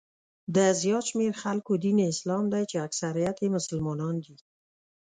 [0.55, 4.35] د زیات شمېر خلکو دین یې اسلام دی چې اکثریت یې مسلمانان دي.